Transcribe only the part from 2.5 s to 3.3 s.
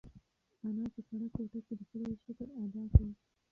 ادا کړ.